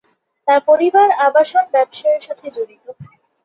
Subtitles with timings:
[0.47, 2.85] তার পরিবার আবাসন ব্যবসায়ের সাথে জড়িত।